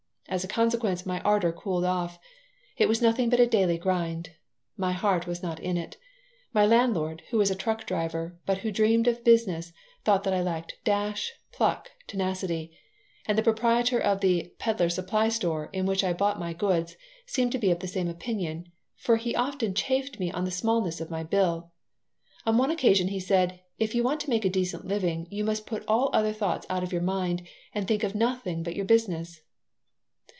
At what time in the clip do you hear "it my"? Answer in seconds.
5.75-6.65